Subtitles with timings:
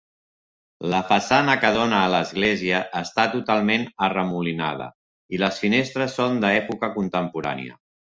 [0.91, 4.87] La façana que dóna a l'església està totalment arremolinada
[5.37, 7.79] i les finestres són d'època contemporània.